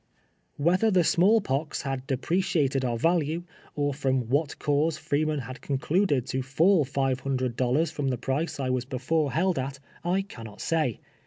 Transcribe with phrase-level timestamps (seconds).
[0.57, 3.43] "Whether the small pox had dejjreeiated our value,
[3.75, 8.59] or from svhat cause Freeman liad concluded to fall five hundred dollars from the price
[8.59, 11.01] I was before held at, I cannot say.